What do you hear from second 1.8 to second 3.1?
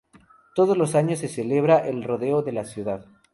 el Rodeo de la ciudad.